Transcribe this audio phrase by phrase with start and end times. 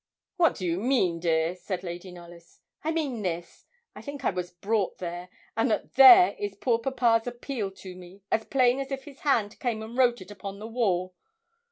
[0.37, 2.59] 'What do you mean, dear?' said Lady Knollys.
[2.83, 7.27] 'I mean this I think I was brought there, and that there is poor papa's
[7.27, 10.65] appeal to me, as plain as if his hand came and wrote it upon the
[10.65, 11.13] wall.'